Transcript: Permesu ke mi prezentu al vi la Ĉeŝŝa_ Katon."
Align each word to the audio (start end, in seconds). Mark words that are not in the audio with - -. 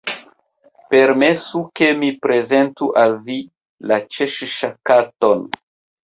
Permesu 0.93 1.59
ke 1.79 1.89
mi 1.99 2.09
prezentu 2.23 2.87
al 3.01 3.13
vi 3.27 3.35
la 3.91 3.99
Ĉeŝŝa_ 4.17 4.71
Katon." 4.91 5.45